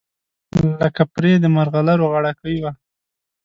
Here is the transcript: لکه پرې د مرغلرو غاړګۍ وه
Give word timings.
لکه 0.81 1.03
پرې 1.13 1.31
د 1.43 1.45
مرغلرو 1.55 2.05
غاړګۍ 2.13 2.57
وه 2.63 2.71